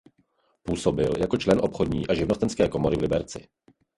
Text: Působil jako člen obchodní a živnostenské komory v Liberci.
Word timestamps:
Působil 0.63 1.13
jako 1.19 1.37
člen 1.37 1.59
obchodní 1.63 2.07
a 2.07 2.13
živnostenské 2.13 2.67
komory 2.67 2.97
v 2.97 3.01
Liberci. 3.01 3.47